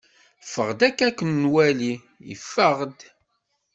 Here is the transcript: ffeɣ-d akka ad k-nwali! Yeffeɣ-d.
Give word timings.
ffeɣ-d 0.45 0.81
akka 0.87 1.03
ad 1.07 1.15
k-nwali! 1.17 1.93
Yeffeɣ-d. 2.29 2.99